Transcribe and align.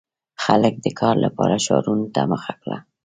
•خلک 0.43 0.73
د 0.85 0.87
کار 0.99 1.15
لپاره 1.25 1.55
ښارونو 1.65 2.05
ته 2.15 2.21
مخه 2.31 2.53
کړه. 2.61 2.77